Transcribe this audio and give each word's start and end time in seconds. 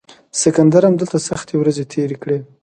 سکندر 0.41 0.83
هم 0.87 0.95
دلته 1.01 1.17
سختې 1.29 1.55
ورځې 1.57 1.89
تیرې 1.91 2.17
کړې 2.23 2.39